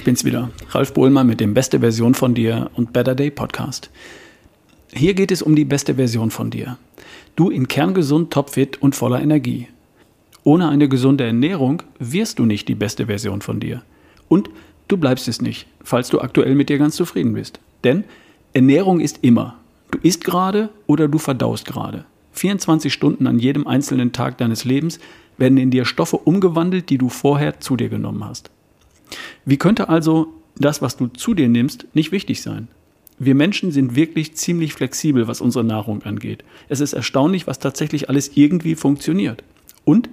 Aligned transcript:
Ich 0.00 0.04
bin's 0.04 0.24
wieder, 0.24 0.48
Ralf 0.70 0.94
Bohlmann 0.94 1.26
mit 1.26 1.40
dem 1.40 1.52
Beste 1.52 1.80
Version 1.80 2.14
von 2.14 2.32
dir 2.32 2.70
und 2.74 2.94
Better 2.94 3.14
Day 3.14 3.30
Podcast. 3.30 3.90
Hier 4.94 5.12
geht 5.12 5.30
es 5.30 5.42
um 5.42 5.54
die 5.54 5.66
beste 5.66 5.96
Version 5.96 6.30
von 6.30 6.48
dir. 6.48 6.78
Du 7.36 7.50
in 7.50 7.68
kerngesund, 7.68 8.32
topfit 8.32 8.80
und 8.80 8.96
voller 8.96 9.20
Energie. 9.20 9.68
Ohne 10.42 10.70
eine 10.70 10.88
gesunde 10.88 11.24
Ernährung 11.24 11.82
wirst 11.98 12.38
du 12.38 12.46
nicht 12.46 12.66
die 12.66 12.74
beste 12.74 13.08
Version 13.08 13.42
von 13.42 13.60
dir. 13.60 13.82
Und 14.26 14.48
du 14.88 14.96
bleibst 14.96 15.28
es 15.28 15.42
nicht, 15.42 15.66
falls 15.84 16.08
du 16.08 16.22
aktuell 16.22 16.54
mit 16.54 16.70
dir 16.70 16.78
ganz 16.78 16.96
zufrieden 16.96 17.34
bist. 17.34 17.60
Denn 17.84 18.04
Ernährung 18.54 19.00
ist 19.00 19.18
immer. 19.20 19.58
Du 19.90 19.98
isst 20.02 20.24
gerade 20.24 20.70
oder 20.86 21.08
du 21.08 21.18
verdaust 21.18 21.66
gerade. 21.66 22.06
24 22.32 22.90
Stunden 22.90 23.26
an 23.26 23.38
jedem 23.38 23.66
einzelnen 23.66 24.12
Tag 24.12 24.38
deines 24.38 24.64
Lebens 24.64 24.98
werden 25.36 25.58
in 25.58 25.70
dir 25.70 25.84
Stoffe 25.84 26.16
umgewandelt, 26.16 26.88
die 26.88 26.96
du 26.96 27.10
vorher 27.10 27.60
zu 27.60 27.76
dir 27.76 27.90
genommen 27.90 28.24
hast. 28.24 28.50
Wie 29.44 29.56
könnte 29.56 29.88
also 29.88 30.28
das, 30.56 30.82
was 30.82 30.96
du 30.96 31.08
zu 31.08 31.34
dir 31.34 31.48
nimmst, 31.48 31.86
nicht 31.94 32.12
wichtig 32.12 32.42
sein? 32.42 32.68
Wir 33.18 33.34
Menschen 33.34 33.70
sind 33.70 33.96
wirklich 33.96 34.34
ziemlich 34.34 34.72
flexibel, 34.72 35.28
was 35.28 35.40
unsere 35.42 35.64
Nahrung 35.64 36.02
angeht. 36.04 36.42
Es 36.68 36.80
ist 36.80 36.94
erstaunlich, 36.94 37.46
was 37.46 37.58
tatsächlich 37.58 38.08
alles 38.08 38.30
irgendwie 38.34 38.74
funktioniert. 38.74 39.44
Und 39.84 40.08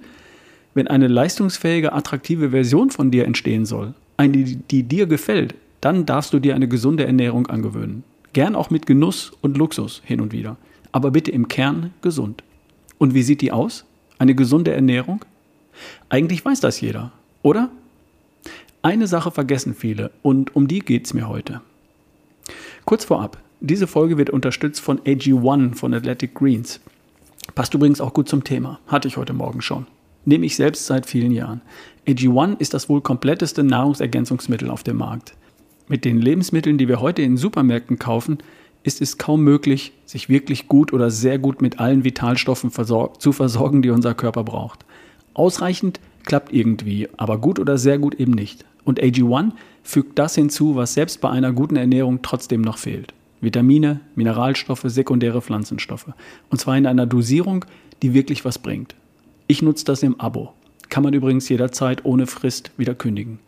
wenn 0.74 0.88
eine 0.88 1.08
leistungsfähige, 1.08 1.92
attraktive 1.92 2.50
Version 2.50 2.90
von 2.90 3.10
dir 3.10 3.24
entstehen 3.24 3.64
soll, 3.64 3.94
eine, 4.18 4.44
die 4.44 4.82
dir 4.82 5.06
gefällt, 5.06 5.54
dann 5.80 6.04
darfst 6.04 6.32
du 6.32 6.38
dir 6.38 6.54
eine 6.54 6.68
gesunde 6.68 7.06
Ernährung 7.06 7.46
angewöhnen. 7.46 8.04
Gern 8.32 8.54
auch 8.54 8.70
mit 8.70 8.86
Genuss 8.86 9.32
und 9.40 9.56
Luxus 9.56 10.02
hin 10.04 10.20
und 10.20 10.32
wieder. 10.32 10.56
Aber 10.92 11.10
bitte 11.10 11.30
im 11.30 11.48
Kern 11.48 11.92
gesund. 12.02 12.42
Und 12.98 13.14
wie 13.14 13.22
sieht 13.22 13.40
die 13.40 13.52
aus? 13.52 13.84
Eine 14.18 14.34
gesunde 14.34 14.72
Ernährung? 14.72 15.24
Eigentlich 16.08 16.44
weiß 16.44 16.60
das 16.60 16.80
jeder, 16.80 17.12
oder? 17.42 17.70
Eine 18.82 19.08
Sache 19.08 19.32
vergessen 19.32 19.74
viele 19.74 20.12
und 20.22 20.54
um 20.54 20.68
die 20.68 20.78
geht 20.78 21.06
es 21.06 21.14
mir 21.14 21.28
heute. 21.28 21.60
Kurz 22.84 23.04
vorab, 23.04 23.38
diese 23.60 23.88
Folge 23.88 24.18
wird 24.18 24.30
unterstützt 24.30 24.80
von 24.80 25.00
AG1 25.00 25.74
von 25.74 25.92
Athletic 25.92 26.34
Greens. 26.34 26.80
Passt 27.56 27.74
übrigens 27.74 28.00
auch 28.00 28.14
gut 28.14 28.28
zum 28.28 28.44
Thema, 28.44 28.78
hatte 28.86 29.08
ich 29.08 29.16
heute 29.16 29.32
Morgen 29.32 29.62
schon. 29.62 29.86
Nehme 30.24 30.46
ich 30.46 30.54
selbst 30.54 30.86
seit 30.86 31.06
vielen 31.06 31.32
Jahren. 31.32 31.60
AG1 32.06 32.60
ist 32.60 32.72
das 32.72 32.88
wohl 32.88 33.00
kompletteste 33.00 33.64
Nahrungsergänzungsmittel 33.64 34.70
auf 34.70 34.84
dem 34.84 34.98
Markt. 34.98 35.34
Mit 35.88 36.04
den 36.04 36.20
Lebensmitteln, 36.20 36.78
die 36.78 36.86
wir 36.86 37.00
heute 37.00 37.22
in 37.22 37.36
Supermärkten 37.36 37.98
kaufen, 37.98 38.38
ist 38.84 39.02
es 39.02 39.18
kaum 39.18 39.42
möglich, 39.42 39.92
sich 40.06 40.28
wirklich 40.28 40.68
gut 40.68 40.92
oder 40.92 41.10
sehr 41.10 41.38
gut 41.38 41.60
mit 41.62 41.80
allen 41.80 42.04
Vitalstoffen 42.04 42.70
versor 42.70 43.18
zu 43.18 43.32
versorgen, 43.32 43.82
die 43.82 43.90
unser 43.90 44.14
Körper 44.14 44.44
braucht. 44.44 44.84
Ausreichend 45.34 45.98
klappt 46.24 46.52
irgendwie, 46.52 47.08
aber 47.16 47.38
gut 47.38 47.58
oder 47.58 47.78
sehr 47.78 47.98
gut 47.98 48.14
eben 48.14 48.32
nicht. 48.32 48.64
Und 48.84 49.00
AG1 49.00 49.52
fügt 49.82 50.18
das 50.18 50.34
hinzu, 50.34 50.76
was 50.76 50.94
selbst 50.94 51.20
bei 51.20 51.30
einer 51.30 51.52
guten 51.52 51.76
Ernährung 51.76 52.20
trotzdem 52.22 52.62
noch 52.62 52.78
fehlt. 52.78 53.12
Vitamine, 53.40 54.00
Mineralstoffe, 54.14 54.84
sekundäre 54.84 55.42
Pflanzenstoffe. 55.42 56.10
Und 56.50 56.58
zwar 56.60 56.76
in 56.76 56.86
einer 56.86 57.06
Dosierung, 57.06 57.64
die 58.02 58.14
wirklich 58.14 58.44
was 58.44 58.58
bringt. 58.58 58.94
Ich 59.46 59.62
nutze 59.62 59.84
das 59.84 60.02
im 60.02 60.18
Abo. 60.20 60.52
Kann 60.88 61.02
man 61.02 61.14
übrigens 61.14 61.48
jederzeit 61.48 62.04
ohne 62.04 62.26
Frist 62.26 62.70
wieder 62.76 62.94
kündigen. 62.94 63.38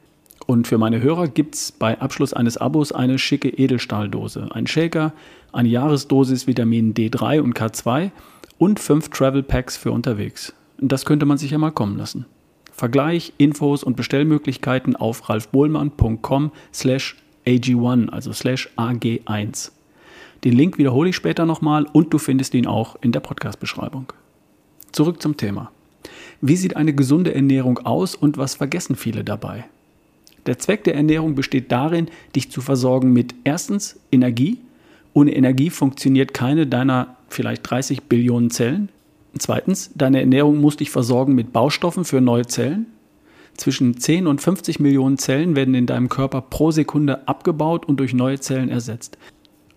Und 0.46 0.66
für 0.66 0.78
meine 0.78 1.00
Hörer 1.00 1.28
gibt 1.28 1.54
es 1.54 1.72
bei 1.72 2.00
Abschluss 2.00 2.32
eines 2.32 2.56
Abos 2.56 2.92
eine 2.92 3.18
schicke 3.18 3.48
Edelstahldose, 3.48 4.48
ein 4.52 4.66
Shaker, 4.66 5.12
eine 5.52 5.68
Jahresdosis 5.68 6.46
Vitamin 6.46 6.94
D3 6.94 7.40
und 7.40 7.56
K2 7.56 8.10
und 8.58 8.80
fünf 8.80 9.10
Travel 9.10 9.42
Packs 9.42 9.76
für 9.76 9.92
unterwegs. 9.92 10.52
Das 10.78 11.04
könnte 11.04 11.26
man 11.26 11.38
sich 11.38 11.52
ja 11.52 11.58
mal 11.58 11.70
kommen 11.70 11.96
lassen. 11.96 12.26
Vergleich, 12.80 13.34
Infos 13.36 13.84
und 13.84 13.94
Bestellmöglichkeiten 13.94 14.96
auf 14.96 15.28
ralfbohlmann.com 15.28 16.50
slash 16.72 17.14
AG1, 17.46 18.08
also 18.08 18.32
slash 18.32 18.70
AG1. 18.76 19.72
Den 20.44 20.54
Link 20.54 20.78
wiederhole 20.78 21.10
ich 21.10 21.16
später 21.16 21.44
nochmal 21.44 21.84
und 21.92 22.14
du 22.14 22.16
findest 22.16 22.54
ihn 22.54 22.66
auch 22.66 22.96
in 23.02 23.12
der 23.12 23.20
Podcast-Beschreibung. 23.20 24.14
Zurück 24.92 25.20
zum 25.20 25.36
Thema. 25.36 25.70
Wie 26.40 26.56
sieht 26.56 26.74
eine 26.74 26.94
gesunde 26.94 27.34
Ernährung 27.34 27.80
aus 27.80 28.14
und 28.14 28.38
was 28.38 28.54
vergessen 28.54 28.96
viele 28.96 29.24
dabei? 29.24 29.66
Der 30.46 30.58
Zweck 30.58 30.82
der 30.84 30.94
Ernährung 30.94 31.34
besteht 31.34 31.70
darin, 31.70 32.08
dich 32.34 32.50
zu 32.50 32.62
versorgen 32.62 33.12
mit 33.12 33.34
erstens 33.44 34.00
Energie. 34.10 34.58
Ohne 35.12 35.36
Energie 35.36 35.68
funktioniert 35.68 36.32
keine 36.32 36.66
deiner 36.66 37.18
vielleicht 37.28 37.70
30 37.70 38.04
Billionen 38.04 38.50
Zellen. 38.50 38.88
Zweitens, 39.38 39.90
deine 39.94 40.20
Ernährung 40.20 40.60
muss 40.60 40.76
dich 40.76 40.90
versorgen 40.90 41.34
mit 41.34 41.52
Baustoffen 41.52 42.04
für 42.04 42.20
neue 42.20 42.46
Zellen. 42.46 42.86
Zwischen 43.56 43.98
10 43.98 44.26
und 44.26 44.40
50 44.40 44.80
Millionen 44.80 45.18
Zellen 45.18 45.54
werden 45.54 45.74
in 45.74 45.86
deinem 45.86 46.08
Körper 46.08 46.40
pro 46.40 46.70
Sekunde 46.70 47.28
abgebaut 47.28 47.86
und 47.86 47.98
durch 47.98 48.14
neue 48.14 48.40
Zellen 48.40 48.70
ersetzt. 48.70 49.18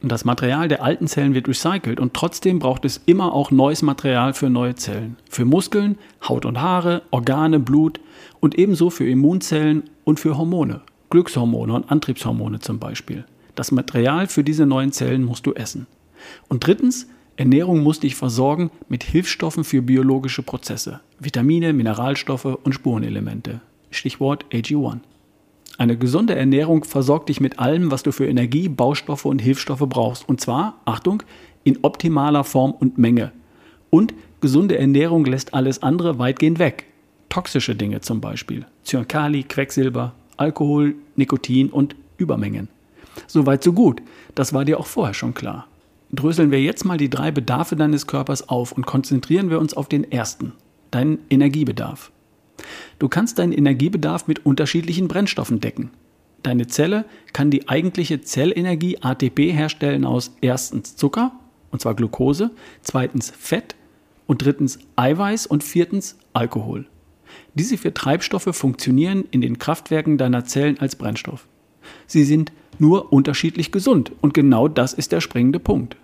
Das 0.06 0.26
Material 0.26 0.68
der 0.68 0.84
alten 0.84 1.08
Zellen 1.08 1.34
wird 1.34 1.48
recycelt 1.48 2.00
und 2.00 2.14
trotzdem 2.14 2.60
braucht 2.60 2.84
es 2.84 3.02
immer 3.06 3.34
auch 3.34 3.52
neues 3.52 3.82
Material 3.82 4.34
für 4.34 4.50
neue 4.50 4.76
Zellen. 4.76 5.16
Für 5.30 5.46
Muskeln, 5.46 5.98
Haut 6.28 6.46
und 6.46 6.60
Haare, 6.60 7.04
Organe, 7.12 7.60
Blut 7.60 8.02
und 8.42 8.58
ebenso 8.58 8.90
für 8.90 9.08
Immunzellen 9.08 9.84
und 10.04 10.20
für 10.20 10.38
Hormone. 10.38 10.82
Glückshormone 11.10 11.74
und 11.74 11.90
Antriebshormone 11.90 12.60
zum 12.60 12.80
Beispiel. 12.80 13.24
Das 13.56 13.72
Material 13.72 14.28
für 14.28 14.44
diese 14.44 14.66
neuen 14.66 14.92
Zellen 14.92 15.24
musst 15.24 15.46
du 15.46 15.54
essen. 15.54 15.88
Und 16.50 16.66
drittens, 16.66 17.08
Ernährung 17.36 17.82
muss 17.82 18.00
dich 18.00 18.16
versorgen 18.16 18.70
mit 18.90 19.04
Hilfsstoffen 19.04 19.64
für 19.64 19.82
biologische 19.82 20.44
Prozesse, 20.44 21.00
Vitamine, 21.20 21.74
Mineralstoffe 21.74 22.46
und 22.46 22.74
Spurenelemente. 22.74 23.60
Stichwort 23.90 24.46
AG1. 24.52 25.00
Eine 25.80 25.98
gesunde 25.98 26.36
Ernährung 26.36 26.84
versorgt 26.84 27.30
dich 27.30 27.42
mit 27.42 27.58
allem, 27.58 27.90
was 27.90 28.04
du 28.04 28.12
für 28.12 28.28
Energie, 28.28 28.70
Baustoffe 28.70 29.26
und 29.26 29.40
Hilfsstoffe 29.40 29.86
brauchst. 29.90 30.30
Und 30.30 30.42
zwar, 30.42 30.80
Achtung, 30.86 31.24
in 31.64 31.80
optimaler 31.82 32.44
Form 32.44 32.72
und 32.72 33.00
Menge. 33.00 33.32
Und 33.90 34.14
gesunde 34.40 34.78
Ernährung 34.78 35.26
lässt 35.26 35.56
alles 35.56 35.82
andere 35.82 36.20
weitgehend 36.20 36.60
weg. 36.60 36.86
Toxische 37.30 37.76
Dinge 37.76 38.02
zum 38.02 38.22
Beispiel. 38.22 38.68
Zyankali, 38.84 39.42
Quecksilber, 39.42 40.14
Alkohol, 40.38 40.94
Nikotin 41.16 41.72
und 41.72 41.96
Übermengen. 42.18 42.68
Soweit 43.26 43.64
so 43.64 43.74
gut. 43.74 44.04
Das 44.36 44.54
war 44.54 44.66
dir 44.66 44.80
auch 44.80 44.88
vorher 44.88 45.16
schon 45.16 45.34
klar 45.34 45.68
dröseln 46.14 46.52
wir 46.52 46.62
jetzt 46.62 46.86
mal 46.86 46.98
die 46.98 47.10
drei 47.10 47.32
Bedarfe 47.32 47.76
deines 47.76 48.08
Körpers 48.08 48.48
auf 48.48 48.72
und 48.72 48.86
konzentrieren 48.86 49.50
wir 49.50 49.60
uns 49.60 49.74
auf 49.74 49.90
den 49.90 50.10
ersten, 50.12 50.54
deinen 50.92 51.20
Energiebedarf. 51.30 52.12
Du 53.00 53.10
kannst 53.10 53.40
deinen 53.40 53.52
Energiebedarf 53.52 54.28
mit 54.28 54.46
unterschiedlichen 54.46 55.08
Brennstoffen 55.08 55.60
decken. 55.60 55.92
Deine 56.44 56.68
Zelle 56.68 57.06
kann 57.32 57.50
die 57.50 57.68
eigentliche 57.70 58.22
Zellenergie 58.22 58.98
ATP 59.02 59.52
herstellen 59.52 60.06
aus 60.06 60.36
erstens 60.42 60.96
Zucker, 60.96 61.32
und 61.72 61.82
zwar 61.82 61.96
Glucose, 61.96 62.52
zweitens 62.82 63.32
Fett 63.32 63.76
und 64.28 64.44
drittens 64.44 64.80
Eiweiß 64.96 65.48
und 65.48 65.64
viertens 65.64 66.18
Alkohol. 66.34 66.86
Diese 67.56 67.78
vier 67.78 67.94
Treibstoffe 67.94 68.50
funktionieren 68.52 69.26
in 69.32 69.42
den 69.42 69.58
Kraftwerken 69.58 70.18
deiner 70.18 70.46
Zellen 70.46 70.80
als 70.80 70.96
Brennstoff. 70.96 71.48
Sie 72.06 72.24
sind 72.24 72.52
nur 72.78 73.12
unterschiedlich 73.12 73.72
gesund 73.72 74.12
und 74.22 74.34
genau 74.34 74.68
das 74.68 74.94
ist 74.94 75.12
der 75.12 75.22
springende 75.22 75.60
Punkt. 75.60 75.96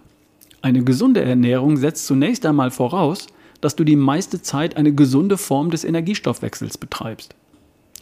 Eine 0.61 0.83
gesunde 0.83 1.21
Ernährung 1.21 1.77
setzt 1.77 2.05
zunächst 2.05 2.45
einmal 2.45 2.71
voraus, 2.71 3.27
dass 3.61 3.75
du 3.75 3.83
die 3.83 3.95
meiste 3.95 4.41
Zeit 4.41 4.77
eine 4.77 4.93
gesunde 4.93 5.37
Form 5.37 5.69
des 5.71 5.83
Energiestoffwechsels 5.83 6.77
betreibst. 6.77 7.35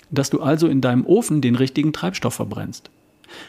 Dass 0.09 0.29
du 0.29 0.41
also 0.41 0.67
in 0.67 0.81
deinem 0.81 1.05
Ofen 1.05 1.41
den 1.41 1.55
richtigen 1.55 1.93
Treibstoff 1.93 2.35
verbrennst. 2.35 2.89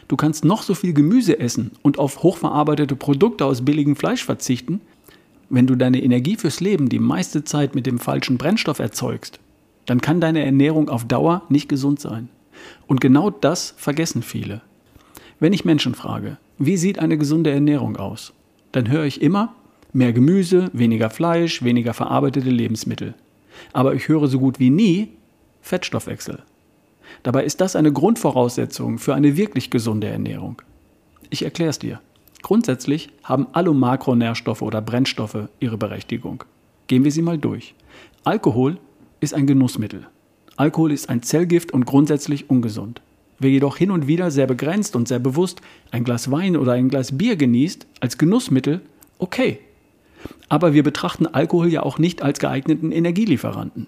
Du 0.08 0.16
kannst 0.16 0.44
noch 0.44 0.62
so 0.62 0.74
viel 0.74 0.92
Gemüse 0.92 1.38
essen 1.38 1.70
und 1.82 1.98
auf 1.98 2.22
hochverarbeitete 2.22 2.96
Produkte 2.96 3.44
aus 3.44 3.64
billigem 3.64 3.96
Fleisch 3.96 4.24
verzichten, 4.24 4.80
wenn 5.50 5.66
du 5.66 5.76
deine 5.76 6.02
Energie 6.02 6.36
fürs 6.36 6.60
Leben 6.60 6.88
die 6.88 6.98
meiste 6.98 7.44
Zeit 7.44 7.74
mit 7.74 7.86
dem 7.86 7.98
falschen 7.98 8.36
Brennstoff 8.36 8.80
erzeugst, 8.80 9.40
dann 9.86 10.00
kann 10.00 10.20
deine 10.20 10.44
Ernährung 10.44 10.90
auf 10.90 11.06
Dauer 11.06 11.42
nicht 11.48 11.68
gesund 11.68 12.00
sein. 12.00 12.28
Und 12.86 13.00
genau 13.00 13.30
das 13.30 13.74
vergessen 13.78 14.22
viele. 14.22 14.60
Wenn 15.40 15.52
ich 15.52 15.64
Menschen 15.64 15.94
frage, 15.94 16.36
wie 16.58 16.76
sieht 16.76 16.98
eine 16.98 17.16
gesunde 17.16 17.50
Ernährung 17.50 17.96
aus? 17.96 18.32
Dann 18.78 18.90
höre 18.90 19.04
ich 19.04 19.20
immer 19.20 19.56
mehr 19.92 20.12
Gemüse, 20.12 20.70
weniger 20.72 21.10
Fleisch, 21.10 21.64
weniger 21.64 21.94
verarbeitete 21.94 22.50
Lebensmittel. 22.50 23.14
Aber 23.72 23.94
ich 23.94 24.06
höre 24.06 24.28
so 24.28 24.38
gut 24.38 24.60
wie 24.60 24.70
nie 24.70 25.08
Fettstoffwechsel. 25.62 26.44
Dabei 27.24 27.42
ist 27.42 27.60
das 27.60 27.74
eine 27.74 27.92
Grundvoraussetzung 27.92 28.98
für 28.98 29.16
eine 29.16 29.36
wirklich 29.36 29.70
gesunde 29.70 30.06
Ernährung. 30.06 30.62
Ich 31.30 31.42
erkläre 31.42 31.70
es 31.70 31.80
dir. 31.80 32.00
Grundsätzlich 32.42 33.10
haben 33.24 33.48
alle 33.52 33.74
Makronährstoffe 33.74 34.62
oder 34.62 34.80
Brennstoffe 34.80 35.48
ihre 35.58 35.76
Berechtigung. 35.76 36.44
Gehen 36.86 37.02
wir 37.02 37.10
sie 37.10 37.22
mal 37.22 37.38
durch. 37.38 37.74
Alkohol 38.22 38.78
ist 39.18 39.34
ein 39.34 39.48
Genussmittel. 39.48 40.06
Alkohol 40.54 40.92
ist 40.92 41.08
ein 41.08 41.22
Zellgift 41.22 41.72
und 41.72 41.84
grundsätzlich 41.84 42.48
ungesund. 42.48 43.02
Wer 43.38 43.50
jedoch 43.50 43.76
hin 43.76 43.90
und 43.90 44.06
wieder 44.06 44.30
sehr 44.30 44.46
begrenzt 44.46 44.96
und 44.96 45.08
sehr 45.08 45.20
bewusst 45.20 45.60
ein 45.90 46.04
Glas 46.04 46.30
Wein 46.30 46.56
oder 46.56 46.72
ein 46.72 46.88
Glas 46.88 47.16
Bier 47.16 47.36
genießt, 47.36 47.86
als 48.00 48.18
Genussmittel, 48.18 48.80
okay. 49.18 49.60
Aber 50.48 50.74
wir 50.74 50.82
betrachten 50.82 51.26
Alkohol 51.26 51.68
ja 51.68 51.82
auch 51.82 51.98
nicht 51.98 52.22
als 52.22 52.40
geeigneten 52.40 52.90
Energielieferanten. 52.90 53.86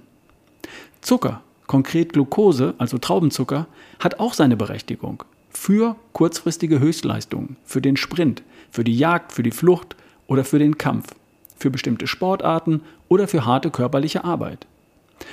Zucker 1.00 1.43
Konkret 1.70 2.14
Glucose, 2.14 2.75
also 2.79 2.99
Traubenzucker, 2.99 3.69
hat 4.00 4.19
auch 4.19 4.35
seine 4.35 4.56
Berechtigung. 4.56 5.23
Für 5.50 5.94
kurzfristige 6.12 6.81
Höchstleistungen, 6.81 7.58
für 7.62 7.81
den 7.81 7.97
Sprint, 7.97 8.43
für 8.73 8.82
die 8.82 8.99
Jagd, 8.99 9.31
für 9.31 9.44
die 9.44 9.52
Flucht 9.52 9.94
oder 10.26 10.43
für 10.43 10.58
den 10.58 10.79
Kampf, 10.79 11.14
für 11.56 11.70
bestimmte 11.70 12.08
Sportarten 12.08 12.81
oder 13.08 13.29
für 13.29 13.47
harte 13.47 13.70
körperliche 13.70 14.25
Arbeit. 14.25 14.67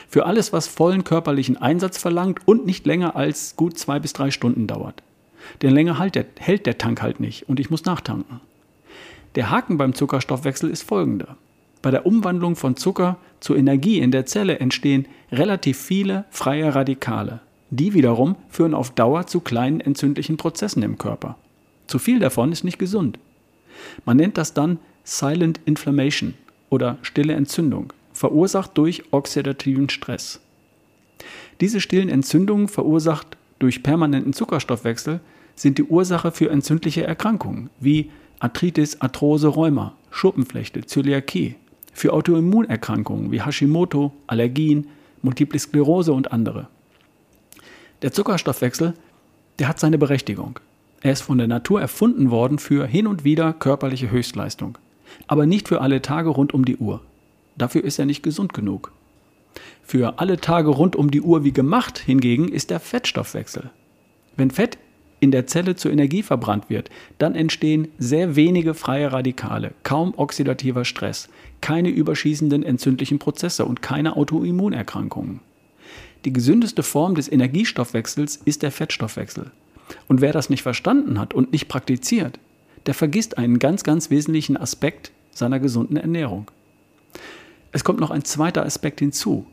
Für 0.08 0.26
alles, 0.26 0.54
was 0.54 0.68
vollen 0.68 1.04
körperlichen 1.04 1.58
Einsatz 1.58 1.98
verlangt 1.98 2.40
und 2.46 2.66
nicht 2.66 2.86
länger 2.86 3.16
als 3.16 3.56
gut 3.56 3.78
zwei 3.78 4.00
bis 4.00 4.14
drei 4.14 4.32
Stunden 4.32 4.68
dauert. 4.68 5.04
Denn 5.62 5.74
länger 5.74 6.00
hält 6.00 6.16
der, 6.16 6.26
hält 6.40 6.66
der 6.66 6.78
Tank 6.78 7.02
halt 7.02 7.20
nicht 7.20 7.48
und 7.50 7.60
ich 7.60 7.70
muss 7.70 7.86
nachtanken. 7.86 8.42
Der 9.36 9.50
Haken 9.50 9.78
beim 9.78 9.94
Zuckerstoffwechsel 9.94 10.70
ist 10.70 10.84
folgender. 10.84 11.38
Bei 11.82 11.92
der 11.92 12.06
Umwandlung 12.06 12.56
von 12.56 12.76
Zucker 12.76 13.18
zu 13.40 13.56
Energie 13.56 14.00
in 14.00 14.12
der 14.12 14.26
Zelle 14.26 14.60
entstehen 14.60 15.08
relativ 15.32 15.78
viele 15.78 16.26
freie 16.32 16.74
Radikale. 16.74 17.40
Die 17.70 17.94
wiederum 17.94 18.36
führen 18.50 18.74
auf 18.74 18.92
Dauer 18.92 19.28
zu 19.28 19.42
kleinen 19.42 19.82
entzündlichen 19.82 20.38
Prozessen 20.38 20.84
im 20.84 20.98
Körper. 20.98 21.38
Zu 21.86 22.00
viel 22.00 22.20
davon 22.20 22.52
ist 22.52 22.64
nicht 22.64 22.80
gesund. 22.80 23.20
Man 24.06 24.18
nennt 24.18 24.38
das 24.38 24.54
dann 24.54 24.80
Silent 25.04 25.60
Inflammation 25.66 26.34
oder 26.70 26.98
stille 27.02 27.34
Entzündung, 27.34 27.94
verursacht 28.18 28.78
durch 28.78 29.04
oxidativen 29.12 29.90
Stress. 29.90 30.42
Diese 31.62 31.80
stillen 31.80 32.10
Entzündungen, 32.10 32.68
verursacht 32.68 33.38
durch 33.60 33.84
permanenten 33.84 34.34
Zuckerstoffwechsel, 34.34 35.20
sind 35.56 35.78
die 35.78 35.84
Ursache 35.84 36.32
für 36.32 36.50
entzündliche 36.50 37.04
Erkrankungen 37.04 37.70
wie 37.80 38.12
Arthritis, 38.40 39.02
Arthrose, 39.02 39.48
Rheuma, 39.48 39.94
Schuppenflechte, 40.12 40.86
Zöliakie, 40.86 41.56
für 41.94 42.14
Autoimmunerkrankungen 42.14 43.32
wie 43.32 43.42
Hashimoto, 43.42 44.12
Allergien, 44.28 44.88
Multiple 45.22 45.60
Sklerose 45.60 46.14
und 46.14 46.32
andere. 46.32 46.68
Der 48.04 48.14
Zuckerstoffwechsel, 48.14 48.94
der 49.58 49.68
hat 49.68 49.80
seine 49.80 49.98
Berechtigung. 49.98 50.60
Er 51.02 51.14
ist 51.14 51.22
von 51.22 51.38
der 51.38 51.48
Natur 51.48 51.82
erfunden 51.82 52.30
worden 52.30 52.60
für 52.60 52.86
hin 52.86 53.08
und 53.08 53.24
wieder 53.24 53.54
körperliche 53.54 54.12
Höchstleistung, 54.12 54.78
aber 55.28 55.46
nicht 55.46 55.68
für 55.68 55.82
alle 55.82 56.02
Tage 56.02 56.30
rund 56.30 56.54
um 56.54 56.66
die 56.66 56.78
Uhr. 56.78 57.02
Dafür 57.58 57.84
ist 57.84 58.00
er 58.00 58.06
nicht 58.06 58.24
gesund 58.24 58.54
genug. 58.54 58.92
Für 59.84 60.20
alle 60.20 60.38
Tage 60.38 60.70
rund 60.70 60.96
um 60.96 61.12
die 61.12 61.22
Uhr 61.22 61.44
wie 61.44 61.54
gemacht 61.54 61.98
hingegen 61.98 62.50
ist 62.50 62.70
der 62.70 62.80
Fettstoffwechsel. 62.80 63.72
Wenn 64.36 64.52
Fett 64.52 64.78
in 65.20 65.32
der 65.32 65.48
Zelle 65.48 65.76
zur 65.76 65.92
Energie 65.92 66.22
verbrannt 66.22 66.70
wird, 66.70 66.90
dann 67.18 67.34
entstehen 67.34 67.88
sehr 67.98 68.36
wenige 68.36 68.74
freie 68.74 69.12
Radikale, 69.12 69.74
kaum 69.84 70.14
oxidativer 70.16 70.86
Stress, 70.86 71.30
keine 71.62 71.90
überschießenden 71.90 72.64
entzündlichen 72.64 73.18
Prozesse 73.18 73.66
und 73.66 73.82
keine 73.82 74.16
Autoimmunerkrankungen. 74.16 75.40
Die 76.26 76.34
gesündeste 76.34 76.84
Form 76.84 77.16
des 77.16 77.32
Energiestoffwechsels 77.32 78.38
ist 78.46 78.62
der 78.62 78.72
Fettstoffwechsel. 78.72 79.52
Und 80.08 80.22
wer 80.22 80.34
das 80.34 80.50
nicht 80.50 80.64
verstanden 80.64 81.20
hat 81.20 81.34
und 81.34 81.52
nicht 81.52 81.68
praktiziert, 81.68 82.40
der 82.86 82.94
vergisst 82.94 83.38
einen 83.38 83.60
ganz, 83.60 83.84
ganz 83.84 84.10
wesentlichen 84.10 84.58
Aspekt 84.58 85.12
seiner 85.32 85.60
gesunden 85.60 85.98
Ernährung. 85.98 86.52
Es 87.78 87.84
kommt 87.84 88.00
noch 88.00 88.10
ein 88.10 88.24
zweiter 88.24 88.66
Aspekt 88.66 89.02
hinzu. 89.02 89.46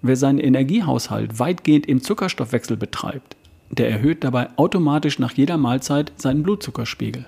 Wer 0.00 0.14
seinen 0.14 0.38
Energiehaushalt 0.38 1.40
weitgehend 1.40 1.86
im 1.86 2.04
Zuckerstoffwechsel 2.04 2.76
betreibt, 2.76 3.34
der 3.68 3.90
erhöht 3.90 4.22
dabei 4.22 4.50
automatisch 4.56 5.18
nach 5.18 5.32
jeder 5.32 5.56
Mahlzeit 5.56 6.12
seinen 6.14 6.44
Blutzuckerspiegel. 6.44 7.26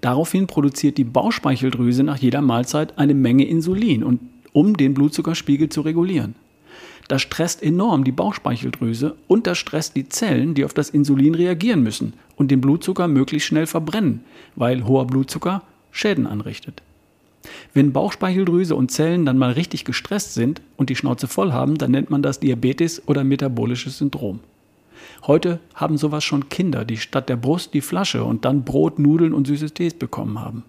Daraufhin 0.00 0.46
produziert 0.46 0.98
die 0.98 1.04
Bauchspeicheldrüse 1.04 2.04
nach 2.04 2.18
jeder 2.18 2.42
Mahlzeit 2.42 2.96
eine 2.96 3.14
Menge 3.14 3.44
Insulin, 3.44 4.04
und, 4.04 4.20
um 4.52 4.76
den 4.76 4.94
Blutzuckerspiegel 4.94 5.68
zu 5.68 5.80
regulieren. 5.80 6.36
Das 7.08 7.22
stresst 7.22 7.60
enorm 7.60 8.04
die 8.04 8.12
Bauchspeicheldrüse 8.12 9.16
und 9.26 9.48
das 9.48 9.58
stresst 9.58 9.96
die 9.96 10.08
Zellen, 10.08 10.54
die 10.54 10.64
auf 10.64 10.74
das 10.74 10.90
Insulin 10.90 11.34
reagieren 11.34 11.82
müssen 11.82 12.12
und 12.36 12.52
den 12.52 12.60
Blutzucker 12.60 13.08
möglichst 13.08 13.48
schnell 13.48 13.66
verbrennen, 13.66 14.20
weil 14.54 14.86
hoher 14.86 15.08
Blutzucker 15.08 15.64
Schäden 15.90 16.28
anrichtet. 16.28 16.84
Wenn 17.74 17.92
Bauchspeicheldrüse 17.92 18.74
und 18.74 18.90
Zellen 18.90 19.24
dann 19.26 19.38
mal 19.38 19.52
richtig 19.52 19.84
gestresst 19.84 20.34
sind 20.34 20.60
und 20.76 20.90
die 20.90 20.96
Schnauze 20.96 21.26
voll 21.26 21.52
haben, 21.52 21.78
dann 21.78 21.90
nennt 21.90 22.10
man 22.10 22.22
das 22.22 22.40
Diabetes 22.40 23.06
oder 23.06 23.24
metabolisches 23.24 23.98
Syndrom. 23.98 24.40
Heute 25.26 25.60
haben 25.74 25.98
sowas 25.98 26.24
schon 26.24 26.48
Kinder, 26.48 26.84
die 26.84 26.96
statt 26.96 27.28
der 27.28 27.36
Brust 27.36 27.74
die 27.74 27.80
Flasche 27.80 28.24
und 28.24 28.44
dann 28.44 28.64
Brot, 28.64 28.98
Nudeln 28.98 29.34
und 29.34 29.46
süßes 29.46 29.74
Tees 29.74 29.94
bekommen 29.94 30.40
haben. 30.40 30.64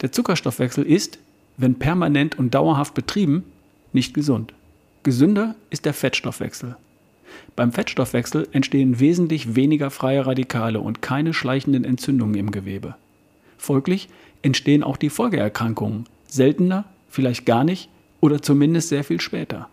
Der 0.00 0.12
Zuckerstoffwechsel 0.12 0.84
ist, 0.84 1.18
wenn 1.56 1.78
permanent 1.78 2.38
und 2.38 2.54
dauerhaft 2.54 2.94
betrieben, 2.94 3.44
nicht 3.92 4.14
gesund. 4.14 4.54
Gesünder 5.02 5.54
ist 5.70 5.84
der 5.84 5.94
Fettstoffwechsel. 5.94 6.76
Beim 7.56 7.72
Fettstoffwechsel 7.72 8.48
entstehen 8.52 9.00
wesentlich 9.00 9.54
weniger 9.54 9.90
freie 9.90 10.26
Radikale 10.26 10.80
und 10.80 11.02
keine 11.02 11.34
schleichenden 11.34 11.84
Entzündungen 11.84 12.34
im 12.34 12.50
Gewebe. 12.50 12.96
Folglich 13.62 14.08
entstehen 14.42 14.82
auch 14.82 14.96
die 14.96 15.08
Folgeerkrankungen 15.08 16.06
seltener, 16.26 16.84
vielleicht 17.08 17.46
gar 17.46 17.62
nicht 17.62 17.88
oder 18.20 18.42
zumindest 18.42 18.88
sehr 18.88 19.04
viel 19.04 19.20
später. 19.20 19.68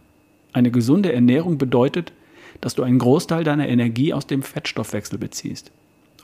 Eine 0.54 0.70
gesunde 0.70 1.12
Ernährung 1.12 1.58
bedeutet, 1.58 2.14
dass 2.62 2.76
du 2.76 2.84
einen 2.84 3.00
Großteil 3.00 3.44
deiner 3.44 3.68
Energie 3.68 4.14
aus 4.14 4.28
dem 4.28 4.44
Fettstoffwechsel 4.44 5.18
beziehst. 5.18 5.72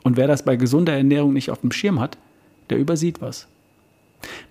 Und 0.04 0.16
wer 0.16 0.28
das 0.28 0.44
bei 0.44 0.54
gesunder 0.54 0.92
Ernährung 0.92 1.32
nicht 1.32 1.50
auf 1.50 1.60
dem 1.60 1.72
Schirm 1.72 1.98
hat, 1.98 2.18
der 2.70 2.78
übersieht 2.78 3.20
was. 3.20 3.48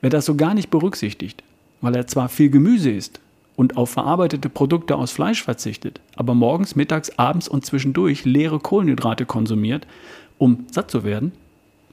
Wer 0.02 0.10
das 0.10 0.26
so 0.26 0.36
gar 0.36 0.54
nicht 0.54 0.70
berücksichtigt, 0.70 1.42
weil 1.80 1.96
er 1.96 2.08
zwar 2.08 2.28
viel 2.28 2.50
Gemüse 2.50 2.92
isst 2.92 3.22
und 3.56 3.78
auf 3.78 3.92
verarbeitete 3.92 4.50
Produkte 4.50 4.98
aus 4.98 5.12
Fleisch 5.12 5.42
verzichtet, 5.42 6.02
aber 6.18 6.34
morgens, 6.34 6.76
mittags, 6.76 7.18
abends 7.18 7.48
und 7.48 7.66
zwischendurch 7.66 8.26
leere 8.26 8.60
Kohlenhydrate 8.60 9.26
konsumiert, 9.26 9.88
um 10.38 10.66
satt 10.70 10.92
zu 10.92 11.06
werden, 11.06 11.32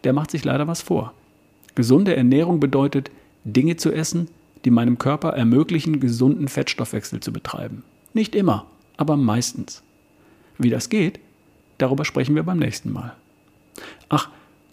der 0.04 0.12
macht 0.12 0.30
sich 0.30 0.44
leider 0.44 0.66
was 0.66 0.82
vor. 0.82 1.12
Gesunde 1.74 2.16
Ernährung 2.16 2.60
bedeutet, 2.60 3.10
Dinge 3.44 3.76
zu 3.76 3.92
essen, 3.92 4.28
die 4.64 4.70
meinem 4.70 4.98
Körper 4.98 5.30
ermöglichen, 5.30 6.00
gesunden 6.00 6.48
Fettstoffwechsel 6.48 7.20
zu 7.20 7.32
betreiben. 7.32 7.82
Nicht 8.14 8.34
immer, 8.34 8.66
aber 8.96 9.16
meistens. 9.16 9.82
Wie 10.58 10.70
das 10.70 10.88
geht, 10.88 11.18
darüber 11.78 12.04
sprechen 12.04 12.34
wir 12.34 12.42
beim 12.42 12.58
nächsten 12.58 12.92
Mal. 12.92 13.14
Ach, 14.08 14.28